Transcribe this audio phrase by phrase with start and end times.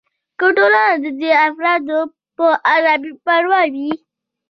[0.39, 1.99] که ټولنه د دې افرادو
[2.37, 3.91] په اړه بې پروا وي.